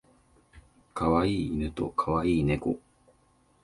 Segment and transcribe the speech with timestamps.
[0.95, 2.79] 可愛い犬と可愛い猫